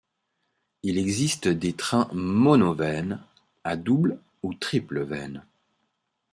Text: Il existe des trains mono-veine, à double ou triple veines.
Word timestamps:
Il 0.81 0.97
existe 0.97 1.47
des 1.47 1.73
trains 1.73 2.09
mono-veine, 2.11 3.21
à 3.63 3.77
double 3.77 4.19
ou 4.41 4.55
triple 4.55 5.03
veines. 5.03 5.45